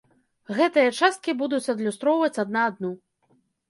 [0.59, 2.91] Гэтыя часткі будуць адлюстроўваць адна адну.